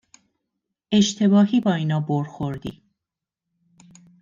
اشتباهی 0.91 1.59
با 1.59 1.73
اینا 1.73 1.99
بُر 1.99 2.23
خوردی 2.23 2.83